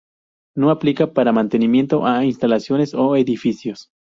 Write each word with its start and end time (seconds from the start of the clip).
No 0.57 0.71
aplica 0.71 1.13
para 1.13 1.31
mantenimiento 1.31 2.07
a 2.07 2.25
instalaciones 2.25 2.95
o 2.95 3.15
edificios. 3.15 3.91